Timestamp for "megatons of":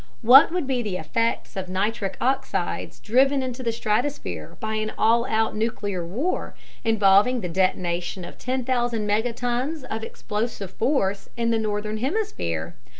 9.07-10.03